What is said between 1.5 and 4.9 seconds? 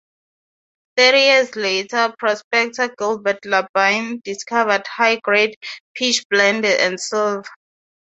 later, a prospector Gilbert LaBine discovered